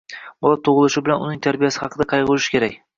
[0.45, 2.87] Bola tug‘ilishi bilan uning tarbiyasi haqida qayg‘urish kerak